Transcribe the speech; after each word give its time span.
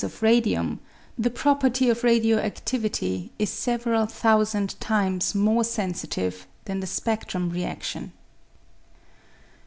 135 0.03 0.23
of 0.23 0.27
radium, 0.27 0.79
the 1.15 1.29
property 1.29 1.87
of 1.87 2.03
radio 2.03 2.39
aftivity 2.41 3.29
is 3.37 3.51
several 3.51 4.07
thousand 4.07 4.73
times 4.79 5.35
more 5.35 5.63
sensitive 5.63 6.47
than 6.65 6.79
the 6.79 6.87
spedtrum 6.87 7.51
readtion. 7.51 8.09